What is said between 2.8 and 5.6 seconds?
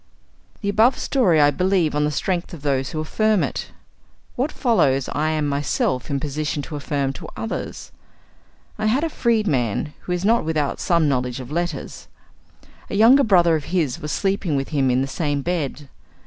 who affirm it. What follows I am